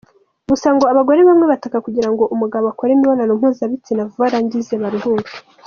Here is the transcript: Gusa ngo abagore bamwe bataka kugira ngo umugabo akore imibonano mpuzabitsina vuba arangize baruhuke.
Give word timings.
Gusa 0.49 0.67
ngo 0.75 0.85
abagore 0.91 1.19
bamwe 1.29 1.45
bataka 1.51 1.77
kugira 1.85 2.09
ngo 2.11 2.23
umugabo 2.35 2.65
akore 2.71 2.91
imibonano 2.93 3.31
mpuzabitsina 3.39 4.09
vuba 4.09 4.25
arangize 4.27 4.73
baruhuke. 4.83 5.33